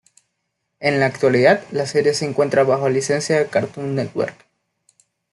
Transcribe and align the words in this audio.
En 0.79 0.99
la 0.99 1.05
actualidad, 1.05 1.63
la 1.71 1.85
serie 1.85 2.15
se 2.15 2.25
encuentra 2.25 2.63
bajo 2.63 2.89
licencia 2.89 3.37
de 3.37 3.45
Cartoon 3.45 3.93
Network. 3.93 4.33